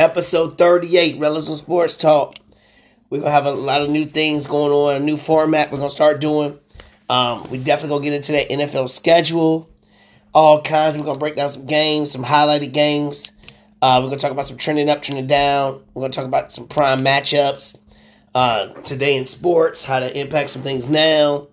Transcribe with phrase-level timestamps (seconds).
[0.00, 2.36] episode 38, Relevant Sports Talk.
[3.10, 5.90] We're gonna have a lot of new things going on, a new format we're gonna
[5.90, 6.58] start doing.
[7.08, 9.68] Um, we definitely gonna get into that NFL schedule,
[10.32, 10.96] all kinds.
[10.96, 13.32] We're gonna break down some games, some highlighted games.
[13.82, 15.82] Uh, we're gonna talk about some trending up, trending down.
[15.94, 17.76] We're gonna talk about some prime matchups
[18.36, 21.48] uh, today in sports, how to impact some things now.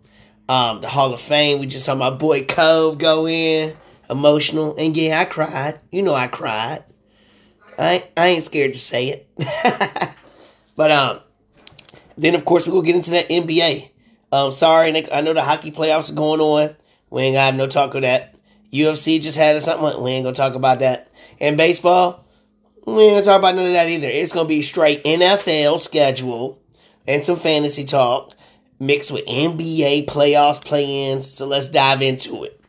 [0.48, 1.60] Um, the Hall of Fame.
[1.60, 3.76] We just saw my boy Cove go in,
[4.08, 5.80] emotional, and yeah, I cried.
[5.92, 6.84] You know, I cried.
[7.78, 9.30] I I ain't scared to say it.
[10.76, 11.20] but um,
[12.18, 13.90] then of course we will get into that NBA.
[14.32, 16.76] Um, sorry, Nick, I know the hockey playoffs are going on.
[17.10, 18.36] We ain't got no talk of that.
[18.74, 20.04] UFC just had something.
[20.04, 21.10] We ain't gonna talk about that.
[21.40, 22.26] And baseball,
[22.86, 24.08] we ain't gonna talk about none of that either.
[24.08, 26.62] It's gonna be straight NFL schedule
[27.08, 28.34] and some fantasy talk
[28.80, 31.32] mixed with NBA playoffs, play-ins.
[31.32, 32.60] So let's dive into it.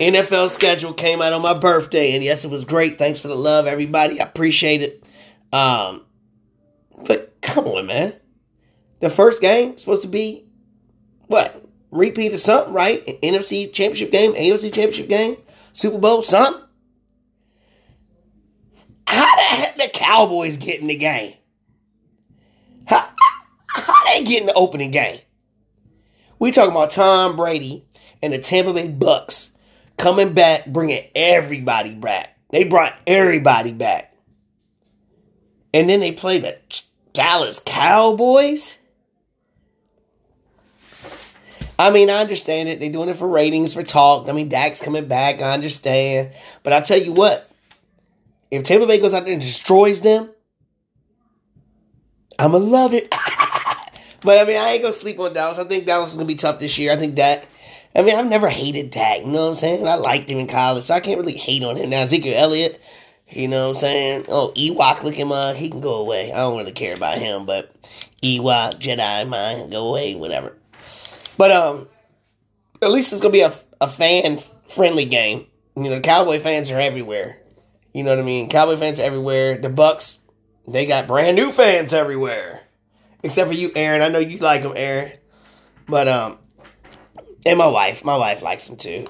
[0.00, 2.98] NFL schedule came out on my birthday, and yes, it was great.
[2.98, 4.18] Thanks for the love, everybody.
[4.18, 5.06] I appreciate it.
[5.52, 6.06] Um,
[7.06, 8.14] but come on, man.
[9.00, 10.46] The first game supposed to be
[11.26, 11.66] what?
[11.90, 13.04] Repeat of something, right?
[13.22, 15.36] NFC championship game, AFC championship game,
[15.72, 16.62] Super Bowl, something.
[19.06, 21.34] How the heck the Cowboys get in the game?
[22.86, 23.06] How,
[23.66, 25.20] how they get in the opening game?
[26.38, 27.84] We talking about Tom Brady
[28.22, 29.49] and the Tampa Bay Bucks
[30.00, 32.36] coming back, bringing everybody back.
[32.48, 34.14] They brought everybody back.
[35.74, 36.58] And then they play the
[37.12, 38.78] Dallas Cowboys.
[41.78, 42.80] I mean, I understand it.
[42.80, 44.28] They're doing it for ratings, for talk.
[44.28, 45.40] I mean, Dak's coming back.
[45.40, 46.32] I understand.
[46.62, 47.50] But I tell you what,
[48.50, 50.30] if Tampa Bay goes out there and destroys them,
[52.38, 53.10] I'ma love it.
[54.22, 55.58] but I mean, I ain't gonna sleep on Dallas.
[55.58, 56.92] I think Dallas is gonna be tough this year.
[56.92, 57.46] I think that.
[57.94, 59.20] I mean, I've never hated Dak.
[59.20, 59.86] You know what I'm saying?
[59.86, 62.02] I liked him in college, so I can't really hate on him now.
[62.02, 62.80] Ezekiel Elliott,
[63.28, 64.24] you know what I'm saying?
[64.28, 66.32] Oh, Ewok, look at my, he can go away.
[66.32, 67.74] I don't really care about him, but
[68.22, 70.56] Ewok, Jedi, mine, go away, whatever.
[71.36, 71.88] But um,
[72.82, 75.46] at least it's gonna be a, a fan friendly game.
[75.76, 77.40] You know, the Cowboy fans are everywhere.
[77.94, 78.48] You know what I mean?
[78.48, 79.58] Cowboy fans everywhere.
[79.58, 80.18] The Bucks,
[80.68, 82.62] they got brand new fans everywhere.
[83.22, 84.02] Except for you, Aaron.
[84.02, 85.12] I know you like them, Aaron.
[85.86, 86.38] But um,
[87.46, 89.06] and my wife, my wife likes them too.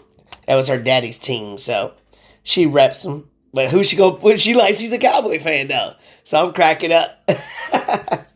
[0.46, 1.94] That was her daddy's team, so
[2.42, 3.28] she reps them.
[3.52, 4.12] But who she go?
[4.12, 4.78] What she likes?
[4.78, 7.24] She's a Cowboy fan though, so I'm cracking up.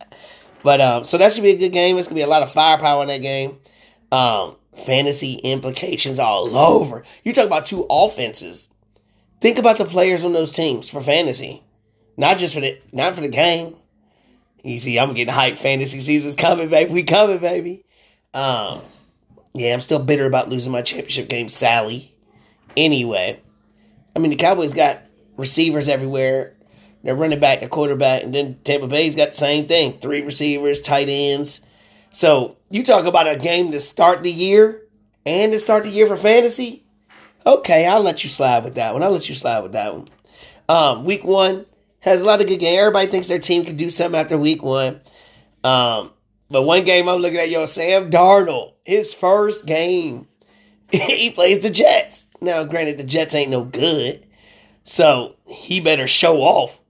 [0.62, 1.96] but um, so that should be a good game.
[1.98, 3.58] It's gonna be a lot of firepower in that game.
[4.10, 7.04] Um, fantasy implications all over.
[7.22, 8.68] You talk about two offenses.
[9.40, 11.62] Think about the players on those teams for fantasy,
[12.16, 13.76] not just for the not for the game.
[14.62, 15.58] You see, I'm getting hyped.
[15.58, 16.92] Fantasy season's coming, baby.
[16.92, 17.84] We coming, baby.
[18.32, 18.80] Um,
[19.54, 22.14] yeah, I'm still bitter about losing my championship game, Sally.
[22.76, 23.40] Anyway,
[24.14, 25.00] I mean the Cowboys got
[25.36, 26.56] receivers everywhere.
[27.02, 30.82] They're running back, a quarterback, and then Tampa Bay's got the same thing: three receivers,
[30.82, 31.60] tight ends.
[32.10, 34.82] So you talk about a game to start the year
[35.26, 36.84] and to start the year for fantasy.
[37.46, 39.02] Okay, I'll let you slide with that one.
[39.02, 40.08] I'll let you slide with that one.
[40.68, 41.66] Um, week one
[42.00, 42.78] has a lot of good game.
[42.78, 45.00] Everybody thinks their team can do something after week one.
[45.62, 46.12] Um,
[46.50, 50.28] but one game I'm looking at, yo, Sam Darnold, his first game,
[50.90, 52.26] he plays the Jets.
[52.40, 54.24] Now, granted, the Jets ain't no good,
[54.84, 56.80] so he better show off.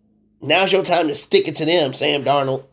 [0.41, 2.67] Now's your time to stick it to them, Sam Darnold.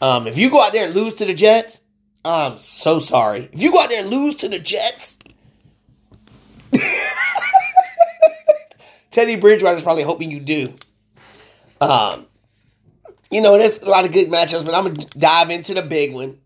[0.00, 1.82] Um, if you go out there and lose to the Jets,
[2.24, 3.48] I'm so sorry.
[3.52, 5.18] If you go out there and lose to the Jets,
[9.10, 10.74] Teddy Bridgewater's probably hoping you do.
[11.80, 12.26] Um,
[13.30, 16.12] you know, there's a lot of good matchups, but I'm gonna dive into the big
[16.12, 16.38] one,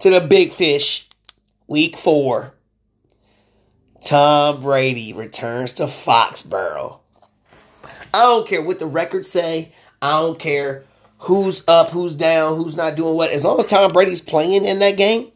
[0.00, 1.07] to the big fish.
[1.68, 2.54] Week four.
[4.00, 6.98] Tom Brady returns to Foxborough.
[8.14, 9.72] I don't care what the records say.
[10.00, 10.84] I don't care
[11.18, 13.30] who's up, who's down, who's not doing what.
[13.30, 15.30] As long as Tom Brady's playing in that game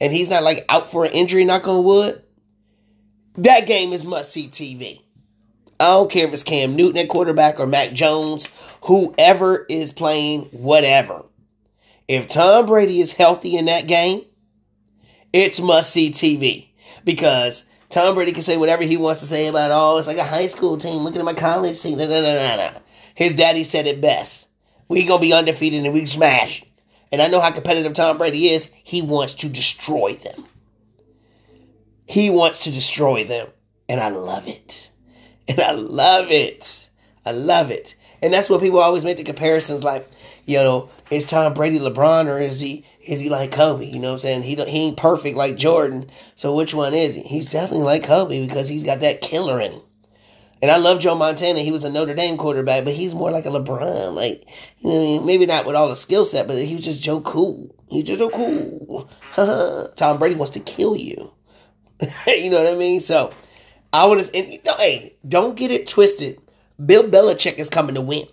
[0.00, 2.22] and he's not like out for an injury, knock on wood,
[3.36, 5.00] that game is must see TV.
[5.78, 8.48] I don't care if it's Cam Newton at quarterback or Mac Jones,
[8.84, 11.24] whoever is playing, whatever.
[12.06, 14.26] If Tom Brady is healthy in that game,
[15.32, 16.68] it's must see TV
[17.04, 19.94] because Tom Brady can say whatever he wants to say about, all.
[19.94, 21.98] oh, it's like a high school team looking at my college team.
[23.14, 24.48] His daddy said it best.
[24.88, 26.64] We gonna be undefeated and we smash.
[27.12, 28.70] And I know how competitive Tom Brady is.
[28.84, 30.44] He wants to destroy them.
[32.06, 33.48] He wants to destroy them.
[33.88, 34.90] And I love it.
[35.48, 36.88] And I love it.
[37.26, 37.96] I love it.
[38.22, 40.08] And that's what people always make the comparisons like,
[40.44, 43.86] you know, is Tom Brady LeBron or is he is he like Kobe?
[43.86, 44.42] You know what I'm saying?
[44.42, 46.10] He he ain't perfect like Jordan.
[46.34, 47.22] So which one is he?
[47.22, 49.80] He's definitely like Kobe because he's got that killer in him.
[50.62, 51.60] And I love Joe Montana.
[51.60, 54.14] He was a Notre Dame quarterback, but he's more like a LeBron.
[54.14, 54.44] Like,
[54.80, 55.26] you know, I mean?
[55.26, 57.74] maybe not with all the skill set, but he was just Joe Cool.
[57.88, 59.10] He's just so cool.
[59.96, 61.32] Tom Brady wants to kill you.
[62.26, 63.00] you know what I mean?
[63.00, 63.32] So,
[63.92, 66.38] I want to, hey, don't get it twisted.
[66.84, 68.26] Bill Belichick is coming to win.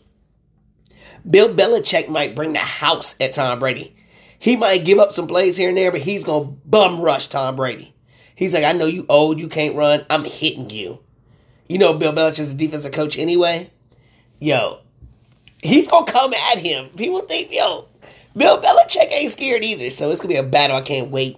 [1.30, 3.96] Bill Belichick might bring the house at Tom Brady.
[4.40, 7.28] He might give up some plays here and there, but he's going to bum rush
[7.28, 7.94] Tom Brady.
[8.36, 10.06] He's like, I know you old, you can't run.
[10.10, 11.00] I'm hitting you.
[11.68, 13.70] You know, Bill Belichick's a defensive coach anyway.
[14.40, 14.80] Yo,
[15.62, 16.90] he's going to come at him.
[16.96, 17.88] People think, yo,
[18.36, 19.90] Bill Belichick ain't scared either.
[19.90, 21.38] So it's going to be a battle I can't wait.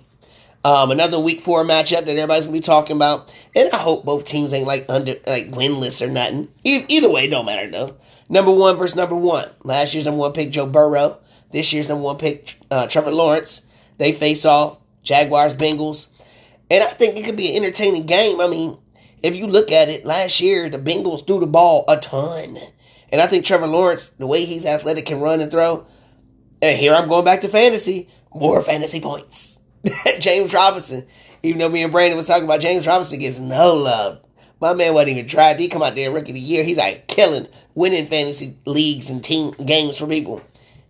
[0.64, 4.26] Um, another week four matchup that everybody's gonna be talking about, and I hope both
[4.26, 6.50] teams ain't like under like winless or nothing.
[6.66, 7.96] E- either way, don't matter though.
[8.28, 9.50] Number one versus number one.
[9.64, 11.18] Last year's number one pick Joe Burrow.
[11.52, 13.62] This year's number one pick uh, Trevor Lawrence.
[13.98, 16.08] They face off Jaguars Bengals,
[16.70, 18.42] and I think it could be an entertaining game.
[18.42, 18.78] I mean,
[19.24, 22.58] if you look at it, last year the Bengals threw the ball a ton,
[23.14, 25.88] and I think Trevor Lawrence, the way he's athletic, can run and throw.
[26.62, 29.59] And here I'm going back to fantasy, more fantasy points.
[30.20, 31.06] James Robinson,
[31.44, 34.20] even though me and Brandon was talking about James Robinson gets no love.
[34.62, 35.60] My man wasn't even tried.
[35.60, 36.64] He come out there rookie of the year.
[36.64, 40.42] He's like killing, winning fantasy leagues and team games for people.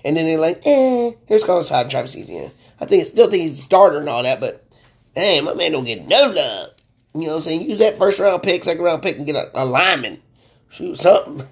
[0.04, 2.52] And then they're like, eh, here's Carlos Hyde and Travis Etienne.
[2.80, 4.66] I think still think he's a starter and all that, but
[5.14, 6.72] hey, my man don't get no love.
[7.14, 7.70] You know what I'm saying?
[7.70, 10.22] Use that first round pick, second round pick, and get a, a lineman.
[10.70, 11.46] Shoot something.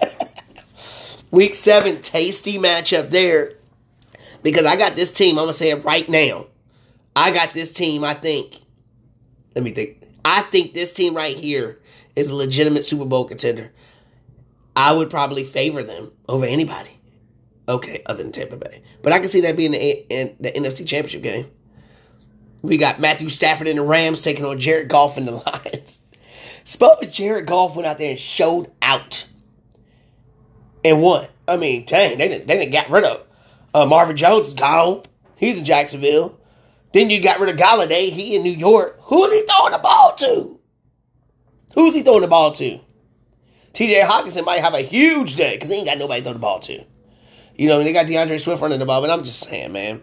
[1.30, 3.54] Week seven, tasty matchup there.
[4.42, 6.46] Because I got this team, I'm gonna say it right now.
[7.14, 8.60] I got this team, I think.
[9.54, 10.02] Let me think.
[10.24, 11.80] I think this team right here
[12.16, 13.72] is a legitimate Super Bowl contender.
[14.76, 16.90] I would probably favor them over anybody.
[17.68, 18.82] Okay, other than Tampa Bay.
[19.02, 21.50] But I can see that being the, in the NFC Championship game.
[22.62, 26.00] We got Matthew Stafford and the Rams taking on Jared Goff and the Lions.
[26.64, 29.26] Suppose Jared Goff went out there and showed out
[30.84, 31.26] and won.
[31.48, 33.26] I mean, dang, they didn't, they didn't got rid of
[33.74, 35.02] uh, Marvin Jones is gone.
[35.36, 36.38] He's in Jacksonville.
[36.92, 38.10] Then you got rid of Golladay.
[38.10, 38.98] He in New York.
[39.02, 40.58] Who's he throwing the ball to?
[41.74, 42.80] Who's he throwing the ball to?
[43.74, 46.38] TJ Hockenson might have a huge day because he ain't got nobody to throw the
[46.40, 46.84] ball to.
[47.54, 50.02] You know, they got D'Andre Swift running the ball, but I'm just saying, man.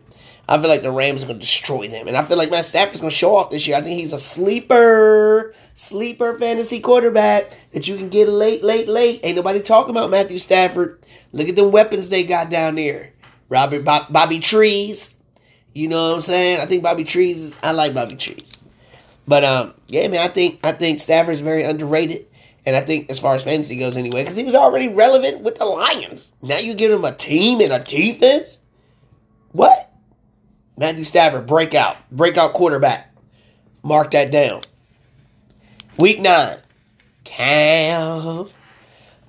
[0.50, 2.08] I feel like the Rams are going to destroy them.
[2.08, 3.76] And I feel like Matt Stafford's going to show off this year.
[3.76, 9.20] I think he's a sleeper, sleeper fantasy quarterback that you can get late, late, late.
[9.24, 11.04] Ain't nobody talking about Matthew Stafford.
[11.34, 13.12] Look at the weapons they got down there.
[13.50, 15.16] Robert Bob, Bobby Trees.
[15.78, 16.60] You know what I'm saying?
[16.60, 18.52] I think Bobby Trees is, I like Bobby Trees.
[19.28, 22.26] But um, yeah, man, I think I think Stafford's very underrated.
[22.66, 25.56] And I think as far as fantasy goes anyway, because he was already relevant with
[25.58, 26.34] the Lions.
[26.42, 28.58] Now you give him a team and a defense?
[29.52, 29.94] What?
[30.78, 31.96] Matthew Stafford, breakout.
[32.12, 33.14] Breakout quarterback.
[33.84, 34.62] Mark that down.
[36.00, 36.58] Week nine.
[37.24, 38.50] Cam.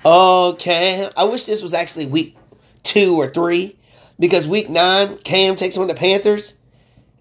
[0.03, 1.11] Oh, Cam.
[1.15, 2.39] I wish this was actually week
[2.85, 3.78] two or three.
[4.19, 6.55] Because week nine, Cam takes on the Panthers.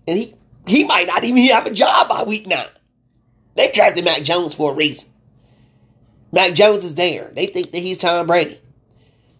[0.08, 0.34] And he,
[0.66, 2.68] he might not even have a job by week nine.
[3.56, 5.10] They drafted Mac Jones for a reason.
[6.32, 7.32] Mac Jones is there.
[7.34, 8.60] They think that he's Tom Brady.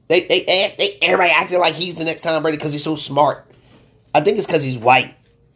[0.08, 2.96] They, they, they, they everybody acting like he's the next Tom Brady because he's so
[2.96, 3.46] smart.
[4.16, 5.14] I think it's because he's white.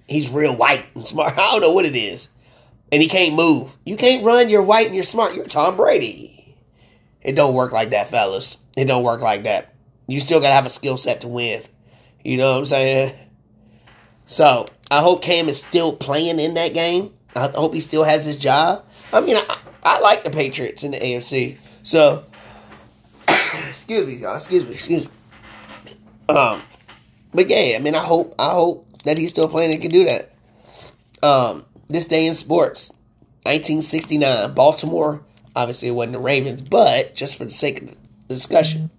[0.07, 1.33] He's real white and smart.
[1.37, 2.27] I don't know what it is.
[2.91, 3.75] And he can't move.
[3.85, 4.49] You can't run.
[4.49, 5.35] You're white and you're smart.
[5.35, 6.55] You're Tom Brady.
[7.21, 8.57] It don't work like that, fellas.
[8.75, 9.73] It don't work like that.
[10.07, 11.63] You still gotta have a skill set to win.
[12.23, 13.15] You know what I'm saying?
[14.25, 17.13] So I hope Cam is still playing in that game.
[17.35, 18.85] I hope he still has his job.
[19.13, 21.57] I mean, I, I like the Patriots in the AFC.
[21.83, 22.25] So,
[23.27, 24.35] excuse me, y'all.
[24.35, 24.73] Excuse me.
[24.73, 25.11] Excuse me.
[26.29, 26.61] Um,
[27.33, 30.05] but yeah, I mean, I hope I hope that he's still playing and can do
[30.05, 30.33] that.
[31.23, 32.91] Um, this day in sports,
[33.43, 35.21] 1969, Baltimore.
[35.55, 37.95] Obviously, it wasn't the Ravens, but just for the sake of the
[38.33, 38.89] discussion,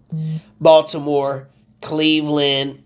[0.60, 1.48] Baltimore,
[1.80, 2.81] Cleveland,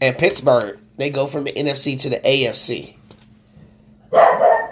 [0.00, 0.78] and Pittsburgh.
[0.96, 2.94] They go from the NFC to the AFC.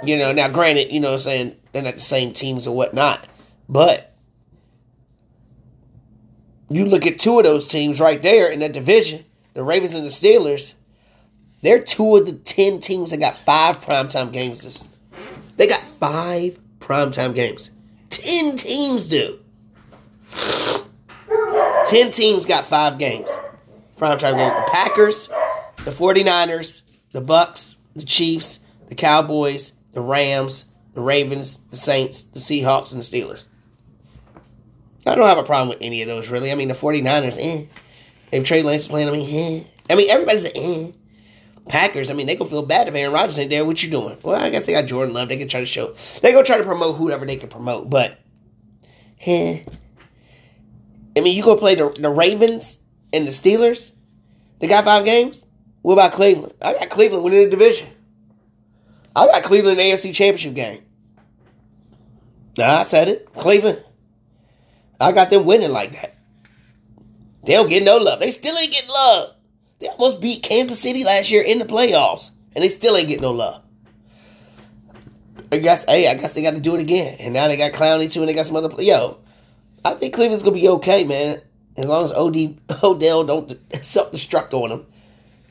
[0.05, 2.77] You know, now granted, you know what I'm saying, they're not the same teams or
[2.77, 3.27] whatnot.
[3.69, 4.15] But
[6.69, 10.05] you look at two of those teams right there in that division, the Ravens and
[10.05, 10.75] the Steelers,
[11.63, 14.85] they're two of the ten teams that got five primetime games this
[15.57, 17.73] they got five primetime games.
[18.11, 19.41] Ten teams do.
[21.87, 23.29] Ten teams got five games.
[23.99, 24.68] Primetime games.
[24.89, 25.29] Packers,
[25.85, 26.81] the 49ers,
[27.13, 30.65] the Bucks, the Chiefs, the Cowboys, the Rams,
[30.95, 33.45] the Ravens, the Saints, the Seahawks, and the Steelers.
[35.07, 36.51] I don't have a problem with any of those, really.
[36.51, 37.67] I mean, the 49ers, eh.
[38.33, 39.65] If Trey Lance is playing, I mean, eh.
[39.91, 40.93] I mean, everybody's like, eh.
[41.69, 43.67] Packers, I mean, they gonna feel bad if Aaron Rodgers ain't there.
[43.67, 44.17] What you doing?
[44.23, 45.29] Well, I guess they got Jordan Love.
[45.29, 45.95] They can try to show.
[46.23, 47.91] They gonna try to promote whoever they can promote.
[47.91, 48.19] But
[49.19, 49.65] Heh.
[51.15, 52.79] I mean, you gonna play the, the Ravens
[53.13, 53.93] and the Steelers?
[54.59, 55.47] They got five games.
[55.83, 56.55] What about Cleveland?
[56.61, 57.89] I got Cleveland winning the division.
[59.15, 60.83] I got Cleveland AFC Championship game.
[62.57, 63.33] Nah, I said it.
[63.35, 63.83] Cleveland.
[65.01, 66.17] I got them winning like that.
[67.45, 68.21] They don't get no love.
[68.21, 69.35] They still ain't getting love.
[69.79, 73.23] They almost beat Kansas City last year in the playoffs, and they still ain't getting
[73.23, 73.63] no love.
[75.53, 77.17] I guess, hey, I guess they got to do it again.
[77.21, 78.83] And now they got Clowney too, and they got some other.
[78.83, 79.19] Yo,
[79.85, 81.41] I think Cleveland's gonna be okay, man.
[81.77, 82.37] As long as Od
[82.83, 84.87] Odell don't self destruct on him,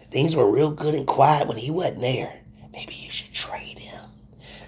[0.10, 2.34] Things were real good and quiet when he wasn't there.
[2.72, 4.00] Maybe you should trade him.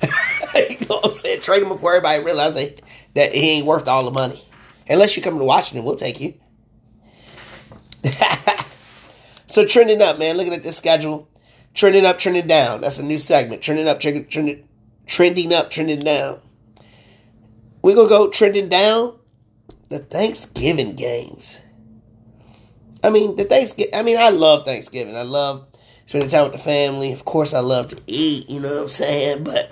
[0.56, 1.42] you know what I'm saying?
[1.42, 2.80] Trade him before everybody realizes
[3.14, 4.44] that he ain't worth all the money.
[4.90, 6.34] Unless you come to Washington, we'll take you.
[9.48, 10.36] so trending up, man.
[10.36, 11.30] Looking at this schedule,
[11.74, 12.82] trending up, trending down.
[12.82, 13.62] That's a new segment.
[13.62, 14.68] Trending up, trending, trending,
[15.06, 16.42] trending up, trending down.
[17.82, 19.19] We're gonna go trending down.
[19.90, 21.60] The Thanksgiving games.
[23.04, 23.96] I mean, the Thanksgiving.
[23.96, 25.16] I mean, I love Thanksgiving.
[25.16, 25.68] I love
[26.06, 27.12] spending time with the family.
[27.12, 28.50] Of course, I love to eat.
[28.50, 29.44] You know what I'm saying?
[29.44, 29.72] But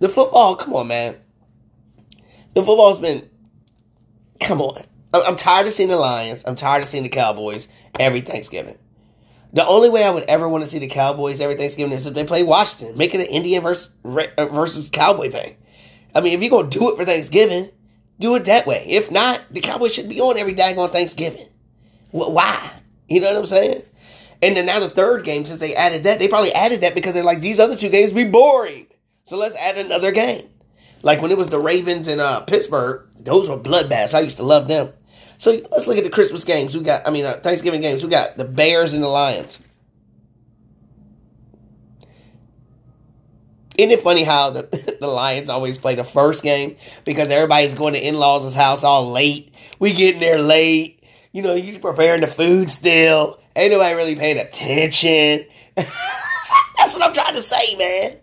[0.00, 1.16] the football, come on, man.
[2.54, 3.28] The football's been.
[4.40, 4.82] Come on.
[5.14, 6.42] I'm tired of seeing the Lions.
[6.46, 7.68] I'm tired of seeing the Cowboys
[8.00, 8.78] every Thanksgiving.
[9.52, 12.14] The only way I would ever want to see the Cowboys every Thanksgiving is if
[12.14, 15.56] they play Washington, make it an Indian versus versus Cowboy thing.
[16.14, 17.70] I mean, if you're gonna do it for Thanksgiving,
[18.22, 18.86] do it that way.
[18.88, 21.46] If not, the Cowboys should be on every day on Thanksgiving.
[22.10, 22.72] Why?
[23.08, 23.82] You know what I'm saying?
[24.40, 27.14] And then now the third game, since they added that, they probably added that because
[27.14, 28.86] they're like, these other two games be boring.
[29.24, 30.48] So let's add another game.
[31.02, 34.14] Like when it was the Ravens and uh, Pittsburgh, those were bloodbaths.
[34.14, 34.92] I used to love them.
[35.38, 36.76] So let's look at the Christmas games.
[36.76, 38.02] We got, I mean, uh, Thanksgiving games.
[38.02, 39.58] We got the Bears and the Lions.
[43.78, 47.94] Isn't it funny how the, the Lions always play the first game because everybody's going
[47.94, 49.52] to in laws' house all late?
[49.78, 51.02] We getting there late.
[51.32, 53.40] You know, you preparing the food still.
[53.56, 55.46] Ain't nobody really paying attention.
[55.76, 58.16] That's what I'm trying to say, man.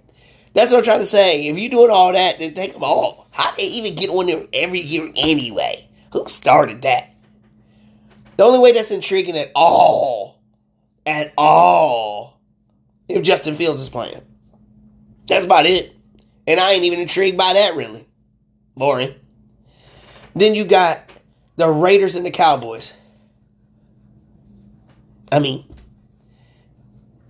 [0.54, 1.48] That's what I'm trying to say.
[1.48, 3.28] If you're doing all that, then take them off.
[3.32, 5.88] How they even get on there every year anyway?
[6.12, 7.14] Who started that?
[8.38, 10.42] The only way that's intriguing at all,
[11.06, 12.40] at all,
[13.08, 14.22] if Justin Fields is playing.
[15.30, 15.96] That's about it.
[16.48, 18.06] And I ain't even intrigued by that, really.
[18.76, 19.14] Boring.
[20.36, 21.00] Then you got
[21.56, 22.94] the Raiders and the Cowboys.
[25.32, 25.64] I mean,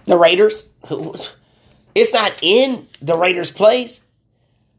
[0.06, 0.70] the Raiders,
[1.96, 4.02] it's not in the Raiders' place.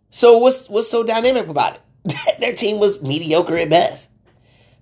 [0.09, 2.41] So what's what's so dynamic about it?
[2.41, 4.09] Their team was mediocre at best.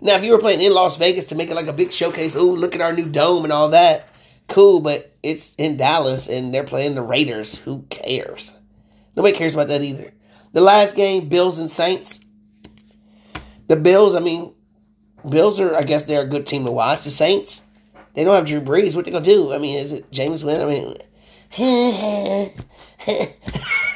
[0.01, 2.37] Now, if you were playing in Las Vegas to make it like a big showcase,
[2.37, 4.08] oh, look at our new dome and all that,
[4.49, 7.57] cool, but it's in Dallas and they're playing the Raiders.
[7.59, 8.53] Who cares?
[9.17, 10.13] Nobody cares about that either.
[10.53, 12.21] The last game, Bills and Saints.
[13.69, 14.55] The Bills, I mean,
[15.29, 17.05] Bills are, I guess, they're a good team to watch.
[17.05, 17.63] The Saints,
[18.15, 18.97] they don't have Drew Brees.
[18.97, 19.53] What they gonna do?
[19.53, 20.61] I mean, is it James Wynn?
[20.61, 20.95] I mean,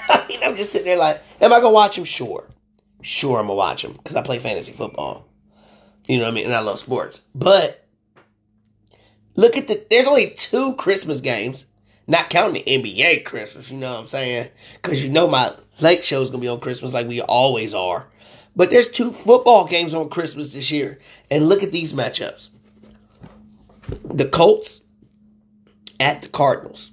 [0.09, 2.05] I mean, I'm just sitting there like, am I gonna watch him?
[2.05, 2.49] Sure,
[3.01, 5.29] sure, I'm gonna watch him because I play fantasy football.
[6.07, 6.47] You know what I mean?
[6.47, 7.23] And I love sports.
[7.35, 7.82] But
[9.37, 9.85] look at the.
[9.91, 11.67] There's only two Christmas games,
[12.07, 13.71] not counting the NBA Christmas.
[13.71, 14.49] You know what I'm saying?
[14.75, 18.07] Because you know my late show is gonna be on Christmas like we always are.
[18.55, 20.99] But there's two football games on Christmas this year,
[21.31, 22.51] and look at these matchups
[24.05, 24.83] the Colts
[26.01, 26.91] at the Cardinals.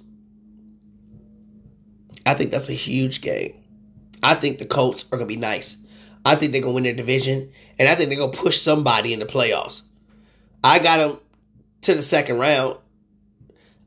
[2.26, 3.54] I think that's a huge game.
[4.22, 5.76] I think the Colts are to be nice.
[6.24, 9.20] I think they're to win their division, and I think they're to push somebody in
[9.20, 9.82] the playoffs.
[10.62, 11.18] I got them
[11.82, 12.78] to the second round.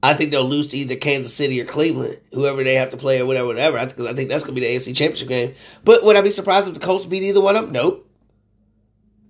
[0.02, 3.22] I think they'll lose to either Kansas City or Cleveland, whoever they have to play
[3.22, 3.78] or whatever, whatever.
[3.78, 5.54] I think, I think that's going to be the AFC Championship game.
[5.86, 7.72] But would I be surprised if the Colts beat either one of them?
[7.72, 8.10] Nope.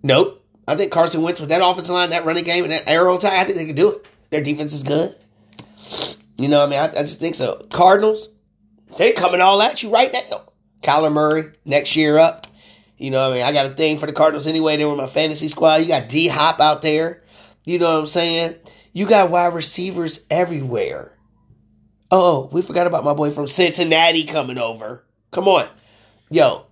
[0.01, 0.43] Nope.
[0.67, 3.33] I think Carson Wentz with that offensive line, that running game, and that arrow attack,
[3.33, 4.07] I think they can do it.
[4.31, 5.15] Their defense is good.
[6.37, 7.57] You know, I mean, I, I just think so.
[7.71, 8.29] Cardinals,
[8.97, 10.43] they coming all at you right now.
[10.81, 12.47] Kyler Murray next year up.
[12.97, 14.77] You know, I mean, I got a thing for the Cardinals anyway.
[14.77, 15.77] They were my fantasy squad.
[15.77, 17.22] You got D Hop out there.
[17.63, 18.55] You know what I'm saying?
[18.91, 21.17] You got wide receivers everywhere.
[22.11, 25.03] Oh, we forgot about my boy from Cincinnati coming over.
[25.31, 25.67] Come on.
[26.29, 26.65] Yo,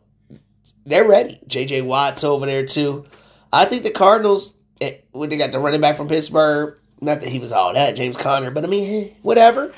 [0.86, 1.40] they're ready.
[1.48, 3.06] JJ Watt's over there too.
[3.52, 7.30] I think the Cardinals, eh, when they got the running back from Pittsburgh, not that
[7.30, 9.74] he was all that, James Conner, but I mean, eh, whatever.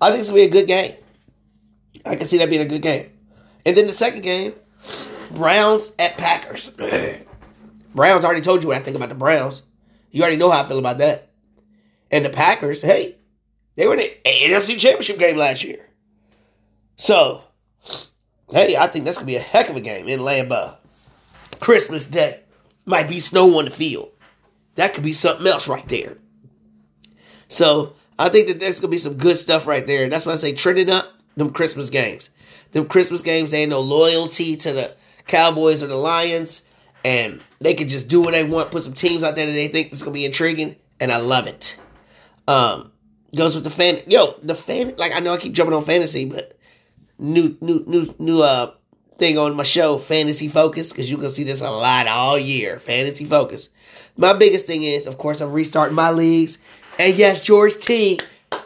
[0.00, 0.94] I think it's to be a good game.
[2.06, 3.10] I can see that being a good game.
[3.64, 4.54] And then the second game,
[5.32, 6.70] Browns at Packers.
[7.94, 9.62] Browns already told you what I think about the Browns.
[10.12, 11.30] You already know how I feel about that.
[12.10, 13.16] And the Packers, hey,
[13.74, 15.88] they were in the NFC Championship game last year.
[16.96, 17.42] So,
[18.50, 20.76] hey, I think that's going to be a heck of a game in Lambeau.
[21.60, 22.40] Christmas Day.
[22.84, 24.10] Might be snow on the field.
[24.74, 26.16] That could be something else right there.
[27.48, 30.08] So I think that there's gonna be some good stuff right there.
[30.08, 32.30] That's why I say trending up them Christmas games.
[32.72, 36.62] Them Christmas games, they ain't no loyalty to the Cowboys or the Lions,
[37.04, 39.68] and they can just do what they want, put some teams out there that they
[39.68, 41.76] think is gonna be intriguing, and I love it.
[42.48, 42.92] Um,
[43.34, 44.00] goes with the fan.
[44.06, 44.94] Yo, the fan.
[44.96, 46.56] Like I know I keep jumping on fantasy, but
[47.18, 48.72] new, new, new, new uh
[49.18, 52.78] thing on my show, Fantasy Focus, because you can see this a lot all year.
[52.78, 53.68] Fantasy Focus.
[54.16, 56.58] My biggest thing is, of course, I'm restarting my leagues.
[56.98, 58.18] And yes, George T.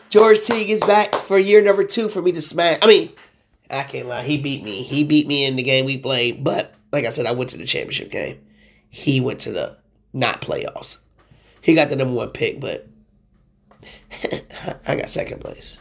[0.09, 2.79] George Teague is back for year number two for me to smash.
[2.81, 3.13] I mean,
[3.71, 4.23] I can't lie.
[4.23, 4.83] He beat me.
[4.83, 6.43] He beat me in the game we played.
[6.43, 8.41] But like I said, I went to the championship game.
[8.89, 9.77] He went to the
[10.15, 10.97] not playoffs.
[11.61, 12.89] He got the number one pick, but
[14.87, 15.77] I got second place.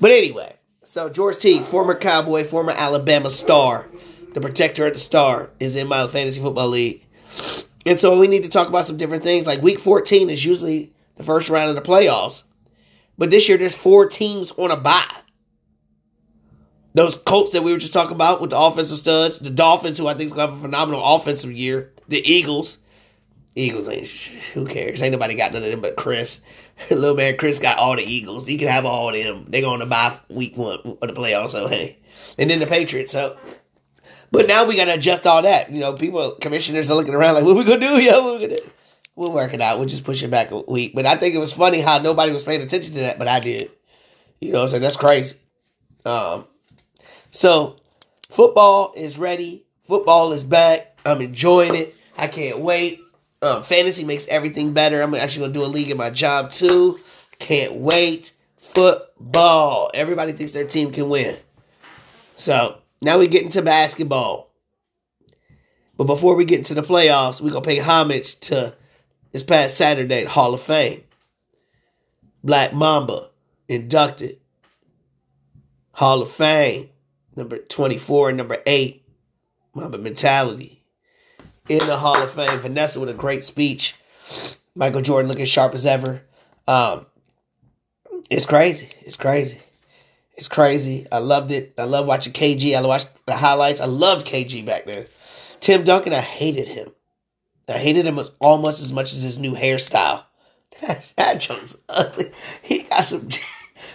[0.00, 3.86] But anyway, so George Teague, former Cowboy, former Alabama star,
[4.34, 7.06] the protector of the star, is in my fantasy football league.
[7.86, 9.46] And so we need to talk about some different things.
[9.46, 12.42] Like week 14 is usually the first round of the playoffs.
[13.16, 15.14] But this year there's four teams on a bye.
[16.94, 20.08] Those Colts that we were just talking about with the offensive studs, the Dolphins, who
[20.08, 22.78] I think is going to have a phenomenal offensive year, the Eagles.
[23.54, 25.02] Eagles ain't, who cares?
[25.02, 26.40] Ain't nobody got none of them but Chris.
[26.90, 28.46] Little man Chris got all the Eagles.
[28.46, 29.46] He can have all of them.
[29.48, 31.98] They're going to buy week one of the playoffs, so hey.
[32.38, 33.36] And then the Patriots, so.
[34.32, 35.70] But now we got to adjust all that.
[35.70, 38.00] You know, people, commissioners are looking around like, what we going to do?
[38.02, 38.70] Yo, what we to do?
[39.16, 39.78] We'll work it out.
[39.78, 40.94] We'll just push it back a week.
[40.94, 43.40] But I think it was funny how nobody was paying attention to that, but I
[43.40, 43.70] did.
[44.40, 44.82] You know what I'm saying?
[44.82, 45.36] That's crazy.
[46.06, 46.46] Um,
[47.30, 47.76] so,
[48.30, 49.64] football is ready.
[49.84, 50.98] Football is back.
[51.04, 51.94] I'm enjoying it.
[52.16, 53.00] I can't wait.
[53.42, 55.00] Um, fantasy makes everything better.
[55.00, 57.00] I'm actually gonna do a league in my job too.
[57.38, 58.32] Can't wait.
[58.58, 59.90] Football.
[59.94, 61.36] Everybody thinks their team can win.
[62.36, 64.50] So now we get into basketball.
[65.96, 68.74] But before we get into the playoffs, we're gonna pay homage to
[69.32, 71.02] this past Saturday Hall of Fame.
[72.42, 73.28] Black Mamba
[73.68, 74.38] inducted.
[75.92, 76.88] Hall of Fame.
[77.36, 79.04] Number 24 and number 8.
[79.74, 80.82] Mamba mentality
[81.68, 82.58] in the Hall of Fame.
[82.58, 83.94] Vanessa with a great speech.
[84.74, 86.22] Michael Jordan looking sharp as ever.
[86.66, 87.06] Um,
[88.30, 88.88] it's crazy.
[89.02, 89.60] It's crazy.
[90.36, 91.06] It's crazy.
[91.12, 91.74] I loved it.
[91.78, 92.76] I love watching KG.
[92.76, 93.80] I watched the highlights.
[93.80, 95.06] I loved KG back then.
[95.60, 96.90] Tim Duncan, I hated him.
[97.68, 100.24] I hated him almost as much as his new hairstyle.
[101.16, 102.30] That, junk's ugly.
[102.62, 103.28] He got some.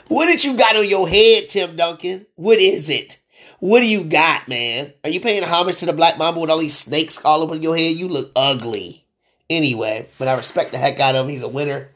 [0.08, 2.28] What did you got on your head, Tim Duncan?
[2.36, 3.18] What is it?
[3.60, 4.94] What do you got, man?
[5.04, 7.78] Are you paying homage to the Black Mamba with all these snakes all over your
[7.78, 7.96] head?
[7.96, 9.06] You look ugly.
[9.50, 11.32] Anyway, but I respect the heck out of him.
[11.32, 11.90] He's a winner.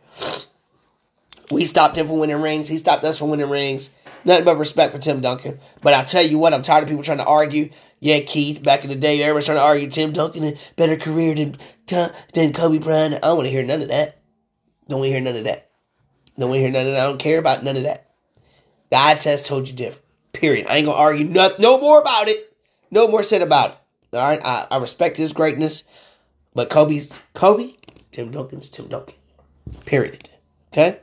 [1.52, 2.68] We stopped him from winning rings.
[2.68, 3.90] He stopped us from winning rings.
[4.24, 5.60] Nothing but respect for Tim Duncan.
[5.82, 7.70] But I'll tell you what, I'm tired of people trying to argue.
[8.00, 11.36] Yeah, Keith, back in the day, everybody's trying to argue Tim Duncan a better career
[11.36, 11.58] than,
[12.34, 13.16] than Kobe Bryant.
[13.16, 14.22] I don't want to hear none of that.
[14.88, 15.70] Don't want to hear none of that.
[16.38, 17.02] Don't want to hear none of that.
[17.02, 18.12] I don't care about none of that.
[18.92, 20.06] Eye test told you different.
[20.40, 20.68] Period.
[20.68, 22.56] I ain't gonna argue no, no more about it.
[22.92, 24.18] No more said about it.
[24.18, 24.40] All right.
[24.44, 25.84] I, I respect his greatness,
[26.54, 27.74] but Kobe's Kobe.
[28.14, 29.16] Tim Duncan's Tim Duncan.
[29.86, 30.30] Period.
[30.72, 31.00] Okay.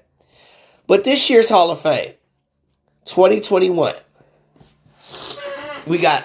[0.86, 2.14] But this year's Hall of Fame,
[3.04, 3.94] 2021,
[5.86, 6.24] we got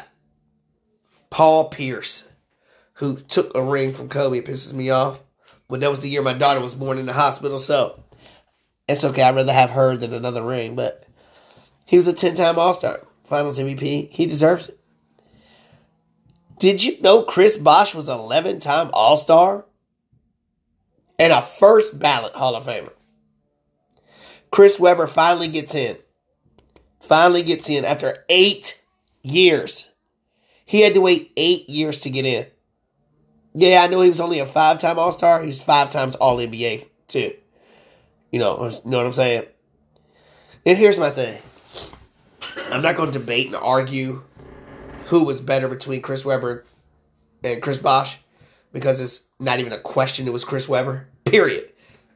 [1.29, 2.23] Paul Pierce,
[2.93, 4.37] who took a ring from Kobe.
[4.37, 5.19] It pisses me off.
[5.67, 8.01] But that was the year my daughter was born in the hospital, so
[8.87, 9.23] it's okay.
[9.23, 11.05] I'd rather have her than another ring, but
[11.91, 14.09] he was a 10 time All Star, Finals MVP.
[14.11, 14.79] He deserves it.
[16.57, 19.65] Did you know Chris Bosh was 11 time All Star
[21.19, 22.93] and a first ballot Hall of Famer?
[24.51, 25.97] Chris Webber finally gets in.
[27.01, 28.81] Finally gets in after eight
[29.21, 29.89] years.
[30.65, 32.45] He had to wait eight years to get in.
[33.53, 35.41] Yeah, I know he was only a five time All Star.
[35.41, 37.33] He was five times All NBA, too.
[38.31, 39.43] You know, you know what I'm saying?
[40.65, 41.37] And here's my thing
[42.71, 44.23] I'm not going to debate and argue
[45.05, 46.65] who was better between Chris Webber
[47.43, 48.17] and Chris Bosh
[48.71, 50.27] because it's not even a question.
[50.27, 51.07] It was Chris Webber.
[51.25, 51.69] Period.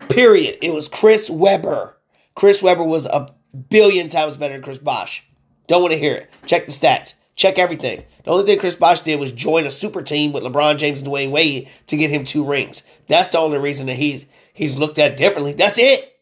[0.09, 0.57] Period.
[0.61, 1.97] It was Chris Webber.
[2.35, 3.27] Chris Webber was a
[3.69, 5.25] billion times better than Chris Bosh.
[5.67, 6.29] Don't want to hear it.
[6.45, 7.15] Check the stats.
[7.35, 8.03] Check everything.
[8.23, 11.09] The only thing Chris Bosh did was join a super team with LeBron James and
[11.09, 12.83] Dwyane Wade to get him two rings.
[13.07, 15.53] That's the only reason that he's he's looked at differently.
[15.53, 16.17] That's it.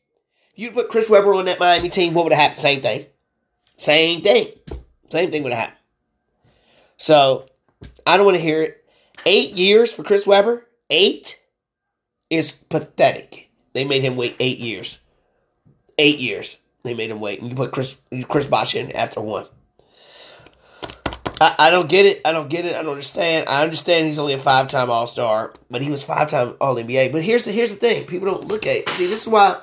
[0.56, 2.60] You put Chris Webber on that Miami team, what would have happened?
[2.60, 3.06] Same thing.
[3.78, 4.48] Same thing.
[5.10, 5.80] Same thing would have happened.
[6.98, 7.46] So
[8.06, 8.86] I don't want to hear it.
[9.26, 11.40] Eight years for Chris Webber, eight
[12.30, 13.50] is pathetic.
[13.74, 15.00] They made him wait eight years.
[15.98, 16.58] Eight years.
[16.84, 17.42] They made him wait.
[17.42, 19.46] And you put Chris Chris Bosh in after one.
[21.40, 22.22] I, I don't get it.
[22.26, 22.76] I don't get it.
[22.76, 23.48] I don't understand.
[23.50, 26.76] I understand he's only a five time All Star, but he was five time All
[26.76, 27.12] NBA.
[27.12, 28.78] But here's the here's the thing: people don't look at.
[28.78, 28.90] It.
[28.90, 29.60] See, this is why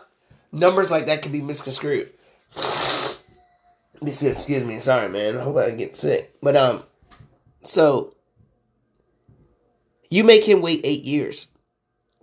[0.52, 2.10] numbers like that can be misconstrued.
[4.02, 4.80] Excuse me.
[4.80, 5.36] Sorry, man.
[5.36, 6.34] I hope I get sick.
[6.42, 6.82] But um,
[7.64, 8.14] so
[10.08, 11.46] you make him wait eight years.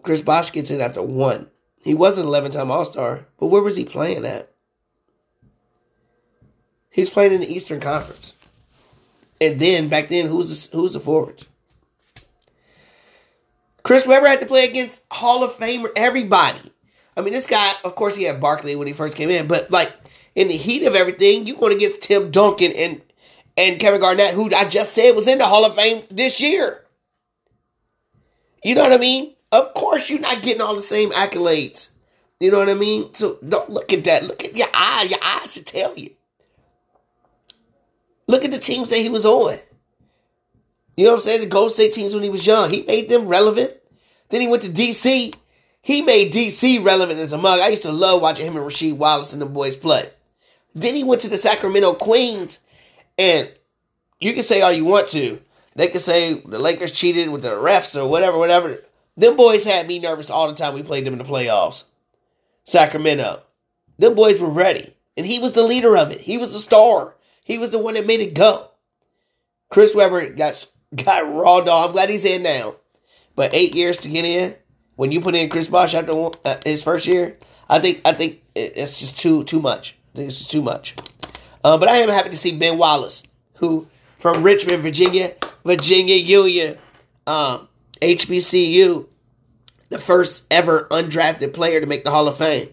[0.04, 1.50] Chris Bosh gets in after one.
[1.84, 4.52] He was an 11 time All Star, but where was he playing at?
[6.90, 8.34] He's playing in the Eastern Conference.
[9.40, 11.46] And then back then, who's the, who's the forwards?
[13.84, 16.74] Chris Webber had to play against Hall of Famer everybody.
[17.16, 19.72] I mean, this guy, of course, he had Barkley when he first came in, but
[19.72, 19.94] like
[20.38, 23.02] in the heat of everything, you're going against Tim Duncan and
[23.58, 26.86] and Kevin Garnett, who I just said was in the Hall of Fame this year.
[28.63, 29.34] You know what I mean?
[29.52, 31.89] Of course, you're not getting all the same accolades.
[32.39, 33.15] You know what I mean?
[33.15, 34.26] So don't look at that.
[34.26, 35.08] Look at your eye.
[35.10, 36.12] Your eyes should tell you.
[38.28, 39.58] Look at the teams that he was on.
[40.95, 41.41] You know what I'm saying?
[41.41, 42.69] The Gold State teams when he was young.
[42.69, 43.73] He made them relevant.
[44.30, 45.34] Then he went to DC.
[45.82, 47.60] He made DC relevant as a mug.
[47.60, 50.12] I used to love watching him and Rasheed Wallace and the boys play.
[50.78, 52.60] Then he went to the Sacramento Queens.
[53.18, 53.52] And
[54.20, 55.42] you can say all you want to.
[55.76, 58.84] They can say the Lakers cheated with the refs or whatever, whatever.
[59.16, 61.84] Them boys had me nervous all the time we played them in the playoffs.
[62.63, 63.42] Sacramento.
[63.98, 64.96] Them boys were ready.
[65.16, 66.22] And he was the leader of it.
[66.22, 67.16] He was the star.
[67.44, 68.70] He was the one that made it go.
[69.70, 71.88] Chris Webber got got raw dog.
[71.88, 72.76] I'm glad he's in now.
[73.36, 74.56] But eight years to get in,
[74.96, 76.12] when you put in Chris Bosh after
[76.46, 77.38] uh, his first year,
[77.70, 79.96] I think I think it's just too too much.
[80.13, 80.96] I think it's too much.
[81.63, 83.24] Uh, but I am happy to see Ben Wallace,
[83.56, 83.88] who
[84.20, 85.34] from Richmond, Virginia,
[85.65, 86.78] Virginia Union,
[87.26, 87.67] um,
[88.02, 89.08] HBCU,
[89.89, 92.70] the first ever undrafted player to make the Hall of Fame,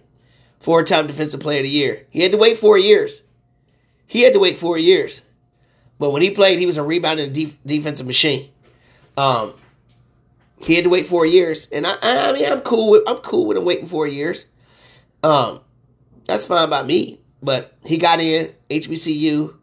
[0.61, 2.07] four-time Defensive Player of the Year.
[2.11, 3.23] He had to wait four years.
[4.07, 5.23] He had to wait four years,
[5.99, 8.51] but when he played, he was a rebounding def- defensive machine.
[9.17, 9.55] Um,
[10.59, 13.47] he had to wait four years, and I, I mean, I'm cool with I'm cool
[13.47, 14.47] with him waiting four years.
[15.23, 15.61] Um,
[16.27, 17.19] that's fine by me.
[17.45, 19.55] But he got in HBCU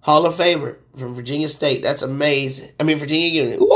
[0.00, 1.82] Hall of Famer from Virginia State.
[1.82, 2.70] That's amazing.
[2.80, 3.60] I mean Virginia Union.
[3.60, 3.66] Ooh!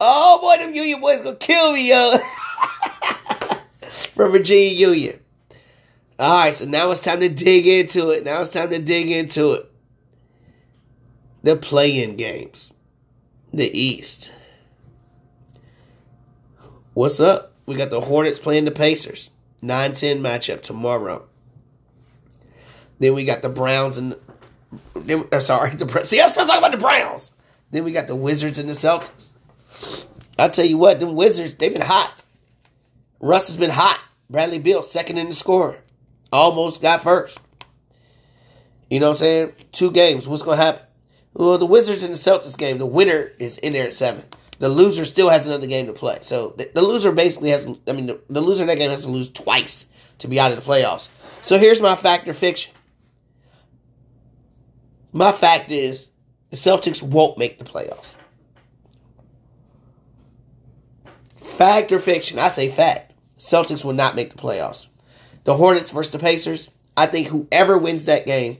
[0.00, 2.16] Oh boy, them Union boys gonna kill me, yo.
[4.14, 5.20] from Virginia Union.
[6.18, 8.24] All right, so now it's time to dig into it.
[8.24, 9.70] Now it's time to dig into it.
[11.42, 12.72] The play-in games,
[13.52, 14.32] the East.
[16.94, 17.52] What's up?
[17.66, 19.30] We got the Hornets playing the Pacers.
[19.62, 21.27] 9-10 matchup tomorrow.
[22.98, 24.16] Then we got the Browns and
[24.94, 27.32] then, I'm sorry, the see I'm still talking about the Browns.
[27.70, 29.32] Then we got the Wizards and the Celtics.
[30.38, 32.14] I tell you what, the Wizards they've been hot.
[33.20, 34.00] Russ has been hot.
[34.30, 35.78] Bradley Beal second in the score,
[36.32, 37.40] almost got first.
[38.90, 39.52] You know what I'm saying?
[39.72, 40.26] Two games.
[40.26, 40.82] What's to happen?
[41.34, 44.24] Well, the Wizards and the Celtics game, the winner is in there at seven.
[44.58, 46.18] The loser still has another game to play.
[46.22, 49.04] So the, the loser basically has, I mean, the, the loser in that game has
[49.04, 49.86] to lose twice
[50.18, 51.08] to be out of the playoffs.
[51.42, 52.72] So here's my factor fiction.
[55.12, 56.10] My fact is
[56.50, 58.14] the Celtics won't make the playoffs.
[61.36, 62.38] Fact or fiction?
[62.38, 63.12] I say fact.
[63.38, 64.86] Celtics will not make the playoffs.
[65.44, 66.70] The Hornets versus the Pacers.
[66.96, 68.58] I think whoever wins that game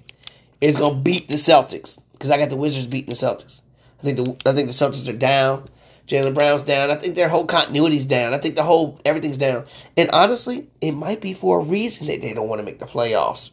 [0.60, 3.60] is gonna beat the Celtics because I got the Wizards beating the Celtics.
[4.00, 5.64] I think the I think the Celtics are down.
[6.06, 6.90] Jaylen Brown's down.
[6.90, 8.32] I think their whole continuity's down.
[8.32, 9.66] I think the whole everything's down.
[9.96, 12.86] And honestly, it might be for a reason that they don't want to make the
[12.86, 13.50] playoffs.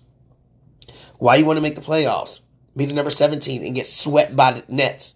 [1.17, 2.39] Why you want to make the playoffs?
[2.75, 5.15] Be the number 17 and get swept by the Nets.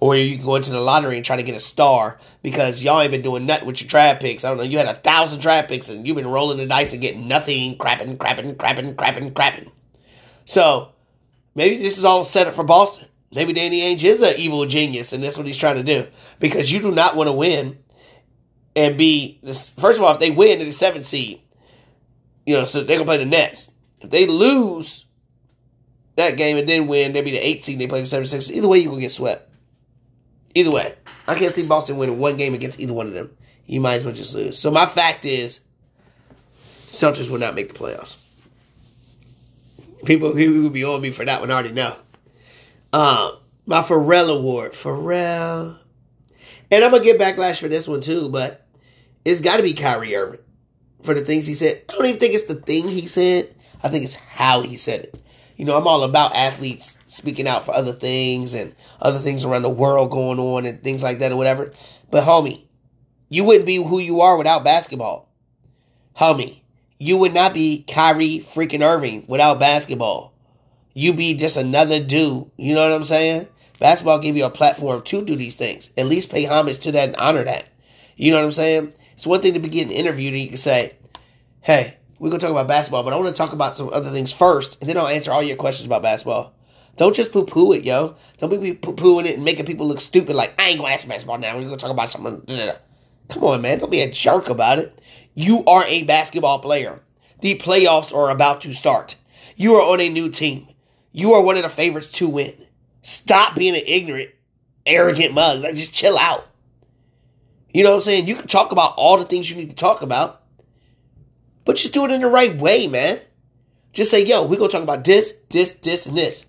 [0.00, 3.00] Or you can go into the lottery and try to get a star because y'all
[3.00, 4.44] ain't been doing nothing with your draft picks.
[4.44, 6.92] I don't know, you had a thousand draft picks and you've been rolling the dice
[6.92, 9.70] and getting nothing, crapping, crapping, crapping, crapping, crapping.
[10.44, 10.90] So
[11.54, 13.08] maybe this is all set up for Boston.
[13.32, 16.06] Maybe Danny Ainge is an evil genius and that's what he's trying to do.
[16.38, 17.78] Because you do not want to win
[18.76, 21.40] and be this first of all, if they win in the seventh seed,
[22.46, 23.70] you know, so they're gonna play the Nets.
[24.00, 25.03] If they lose
[26.16, 27.78] that game and then win, they'd be the 8 seed.
[27.78, 28.50] They play the 76.
[28.50, 29.50] Either way, you're going to get swept.
[30.54, 30.94] Either way.
[31.26, 33.36] I can't see Boston winning one game against either one of them.
[33.66, 34.58] You might as well just lose.
[34.58, 35.60] So my fact is,
[36.88, 38.16] Celtics will not make the playoffs.
[40.04, 41.96] People who will be on me for that one already know.
[42.92, 44.74] Um, my Pharrell Award.
[44.74, 45.78] Pharrell.
[46.70, 48.66] And I'm going to get backlash for this one too, but
[49.24, 50.40] it's got to be Kyrie Irving
[51.02, 51.82] for the things he said.
[51.88, 53.54] I don't even think it's the thing he said.
[53.82, 55.23] I think it's how he said it
[55.56, 59.62] you know, I'm all about athletes speaking out for other things and other things around
[59.62, 61.72] the world going on and things like that or whatever.
[62.10, 62.64] But homie,
[63.28, 65.28] you wouldn't be who you are without basketball.
[66.16, 66.60] Homie,
[66.98, 70.32] you would not be Kyrie freaking Irving without basketball.
[70.92, 72.50] You'd be just another dude.
[72.56, 73.48] You know what I'm saying?
[73.80, 75.90] Basketball give you a platform to do these things.
[75.96, 77.66] At least pay homage to that and honor that.
[78.16, 78.92] You know what I'm saying?
[79.14, 80.94] It's one thing to be getting interviewed and you can say,
[81.60, 84.10] hey, we're going to talk about basketball, but I want to talk about some other
[84.10, 86.54] things first, and then I'll answer all your questions about basketball.
[86.96, 88.16] Don't just poo poo it, yo.
[88.38, 90.94] Don't be poo pooing it and making people look stupid like, I ain't going to
[90.94, 91.56] ask basketball now.
[91.56, 92.72] We're going to talk about something.
[93.28, 93.78] Come on, man.
[93.78, 95.00] Don't be a jerk about it.
[95.34, 97.00] You are a basketball player.
[97.40, 99.16] The playoffs are about to start.
[99.56, 100.68] You are on a new team.
[101.12, 102.54] You are one of the favorites to win.
[103.02, 104.30] Stop being an ignorant,
[104.86, 105.62] arrogant mug.
[105.62, 106.46] Like, just chill out.
[107.72, 108.28] You know what I'm saying?
[108.28, 110.42] You can talk about all the things you need to talk about,
[111.64, 113.18] but just do it in the right way, man.
[113.92, 116.44] Just say, yo, we're going to talk about this, this, this, and this.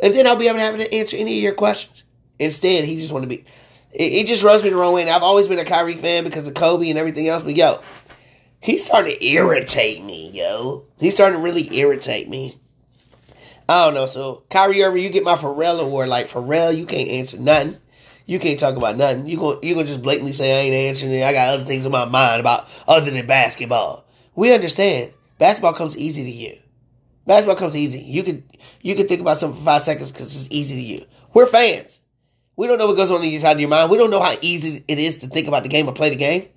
[0.00, 2.04] And then I'll be able to have to answer any of your questions.
[2.38, 3.44] Instead, he just want to be.
[3.92, 5.02] It, it just rubs me the wrong way.
[5.02, 7.42] And I've always been a Kyrie fan because of Kobe and everything else.
[7.42, 7.80] But yo,
[8.60, 10.86] he's starting to irritate me, yo.
[10.98, 12.58] He's starting to really irritate me.
[13.68, 14.06] I don't know.
[14.06, 16.08] So Kyrie Irving, you get my Pharrell award.
[16.08, 17.78] Like Pharrell, you can't answer nothing.
[18.26, 19.28] You can't talk about nothing.
[19.28, 21.24] You go you gonna just blatantly say I ain't answering it.
[21.24, 24.04] I got other things in my mind about other than basketball.
[24.34, 25.12] We understand.
[25.38, 26.58] Basketball comes easy to you.
[27.26, 28.00] Basketball comes easy.
[28.00, 28.42] You could
[28.80, 31.04] you could think about something for five seconds because it's easy to you.
[31.34, 32.00] We're fans.
[32.56, 33.90] We don't know what goes on inside of your mind.
[33.90, 36.16] We don't know how easy it is to think about the game or play the
[36.16, 36.48] game.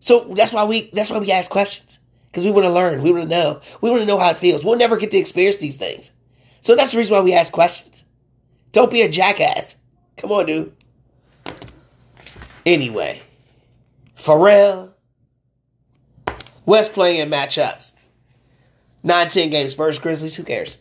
[0.00, 1.98] So that's why we that's why we ask questions
[2.30, 3.02] because we want to learn.
[3.02, 3.60] We want to know.
[3.80, 4.64] We want to know how it feels.
[4.64, 6.10] We'll never get to experience these things.
[6.62, 8.04] So that's the reason why we ask questions.
[8.72, 9.76] Don't be a jackass.
[10.16, 10.74] Come on, dude.
[12.66, 13.20] Anyway,
[14.18, 14.89] Pharrell,
[16.70, 17.90] West playing matchups.
[19.02, 20.78] 9 10 games, Spurs, Grizzlies, who cares?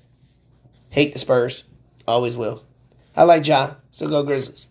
[0.92, 1.64] Hate the Spurs.
[2.08, 2.64] Always will.
[3.16, 4.68] I like Ja, so go Grizzlies.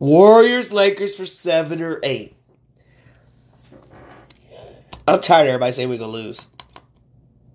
[0.00, 2.34] Warriors, Lakers for seven or eight.
[5.06, 6.48] I'm tired of everybody saying we're going to lose.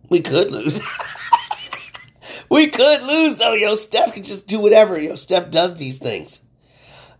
[0.07, 0.79] We could lose.
[2.49, 3.55] we could lose, though.
[3.55, 4.99] Yo, Steph can just do whatever.
[5.01, 6.39] Yo, Steph does these things.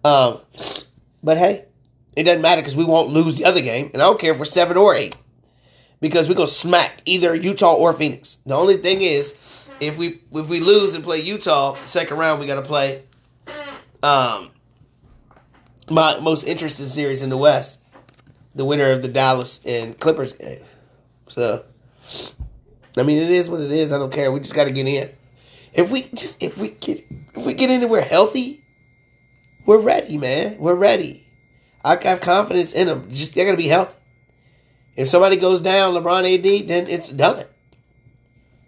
[0.06, 0.40] Um,
[1.22, 1.66] But hey,
[2.16, 3.92] it doesn't matter because we won't lose the other game.
[3.94, 5.18] And I don't care if we're seven or eight
[6.04, 8.40] because we're gonna smack either Utah or Phoenix.
[8.46, 9.36] The only thing is,
[9.80, 13.04] if we if we lose and play Utah second round, we got to play
[14.04, 14.52] um
[15.90, 17.80] my most interesting series in the West,
[18.54, 20.60] the winner of the Dallas and Clippers game.
[21.30, 21.64] So,
[22.98, 23.94] I mean, it is what it is.
[23.94, 24.30] I don't care.
[24.30, 25.10] We just got to get in.
[25.72, 28.62] If we just if we get if we get in and we're healthy,
[29.66, 30.58] we're ready, man.
[30.60, 31.26] We're ready.
[31.86, 33.10] I have confidence in them.
[33.10, 33.96] Just they got to be healthy.
[34.96, 37.46] If somebody goes down, LeBron AD, then it's done.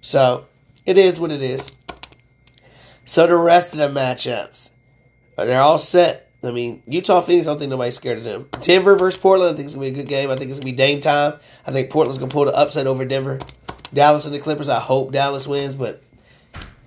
[0.01, 0.45] So
[0.85, 1.71] it is what it is.
[3.05, 4.71] So the rest of the matchups,
[5.37, 6.29] they're all set.
[6.43, 8.47] I mean, Utah Phoenix, I don't think nobody's scared of them.
[8.61, 10.29] Denver versus Portland, I think it's gonna be a good game.
[10.29, 11.33] I think it's gonna be Dame time.
[11.65, 13.39] I think Portland's gonna pull the upset over Denver.
[13.93, 16.01] Dallas and the Clippers, I hope Dallas wins, but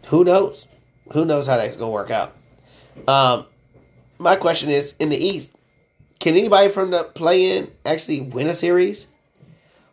[0.06, 0.66] who knows?
[1.12, 2.36] Who knows how that's gonna work out?
[3.06, 3.46] Um,
[4.18, 5.52] my question is in the East,
[6.18, 9.06] can anybody from the play in actually win a series?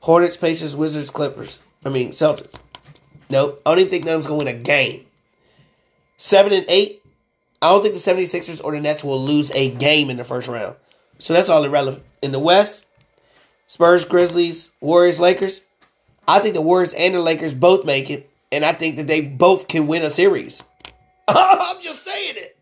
[0.06, 1.58] Hornets, Pacers, Wizards, Clippers.
[1.84, 2.54] I mean, Celtics.
[3.32, 3.60] Nope.
[3.66, 5.04] I don't even think none of them's going to win a game.
[6.18, 7.02] Seven and eight.
[7.60, 10.48] I don't think the 76ers or the Nets will lose a game in the first
[10.48, 10.76] round.
[11.18, 12.04] So that's all irrelevant.
[12.22, 12.86] In the West,
[13.66, 15.62] Spurs, Grizzlies, Warriors, Lakers.
[16.28, 19.22] I think the Warriors and the Lakers both make it, and I think that they
[19.22, 20.62] both can win a series.
[21.28, 22.56] I'm just saying it.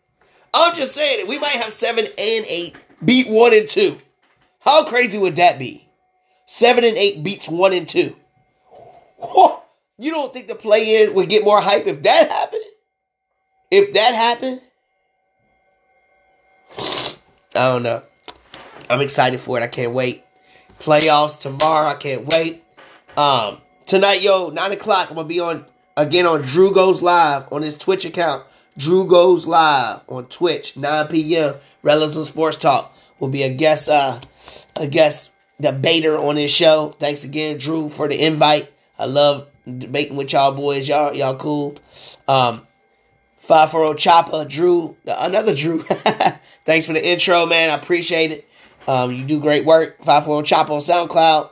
[0.53, 1.27] I'm just saying it.
[1.27, 3.99] We might have seven and eight beat one and two.
[4.61, 5.89] How crazy would that be?
[6.45, 8.15] Seven and eight beats one and two.
[9.97, 12.63] You don't think the play in would get more hype if that happened?
[13.71, 14.61] If that happened?
[17.55, 18.01] I don't know.
[18.89, 19.63] I'm excited for it.
[19.63, 20.23] I can't wait.
[20.79, 21.89] Playoffs tomorrow.
[21.89, 22.63] I can't wait.
[23.15, 25.09] Um, tonight, yo, nine o'clock.
[25.09, 28.43] I'm gonna be on again on Drew Goes Live on his Twitch account.
[28.77, 31.55] Drew Goes Live on Twitch, 9 p.m.
[31.83, 34.19] Relevant Sports Talk will be a guest, uh,
[34.75, 35.29] a guest
[35.63, 36.95] debater on his show.
[36.99, 38.71] Thanks again, Drew, for the invite.
[38.99, 40.87] I love debating with y'all boys.
[40.87, 41.75] Y'all, y'all cool.
[42.27, 42.67] Um,
[43.39, 45.81] 540 Chopper, Drew, another Drew.
[46.65, 47.71] Thanks for the intro, man.
[47.71, 48.47] I appreciate it.
[48.87, 49.97] Um, you do great work.
[49.99, 51.49] 540 Chopper on SoundCloud.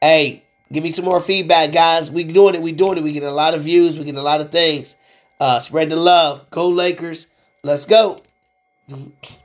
[0.00, 2.10] Hey, give me some more feedback, guys.
[2.10, 2.62] We doing it.
[2.62, 3.02] We doing it.
[3.02, 3.98] We get a lot of views.
[3.98, 4.94] We get a lot of things.
[5.40, 6.48] Uh, spread the love.
[6.50, 7.26] Go Lakers.
[7.62, 8.18] Let's go.